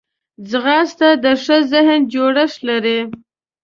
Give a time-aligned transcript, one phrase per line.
[0.49, 2.99] ځغاسته د ښه ذهن جوړښت لري